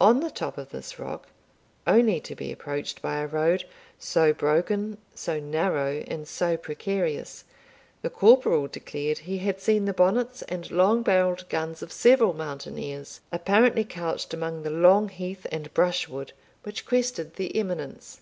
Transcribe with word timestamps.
On 0.00 0.20
the 0.20 0.30
top 0.30 0.58
of 0.58 0.70
this 0.70 0.96
rock, 0.96 1.26
only 1.88 2.20
to 2.20 2.36
be 2.36 2.52
approached 2.52 3.02
by 3.02 3.16
a 3.16 3.26
road 3.26 3.64
so 3.98 4.32
broken, 4.32 4.96
so 5.12 5.40
narrow, 5.40 6.04
and 6.06 6.28
so 6.28 6.56
precarious, 6.56 7.42
the 8.00 8.08
corporal 8.08 8.68
declared 8.68 9.18
he 9.18 9.38
had 9.38 9.60
seen 9.60 9.84
the 9.84 9.92
bonnets 9.92 10.42
and 10.42 10.70
long 10.70 11.02
barrelled 11.02 11.48
guns 11.48 11.82
of 11.82 11.90
several 11.90 12.32
mountaineers, 12.32 13.20
apparently 13.32 13.82
couched 13.84 14.32
among 14.32 14.62
the 14.62 14.70
long 14.70 15.08
heath 15.08 15.48
and 15.50 15.74
brushwood 15.74 16.32
which 16.62 16.86
crested 16.86 17.34
the 17.34 17.56
eminence. 17.56 18.20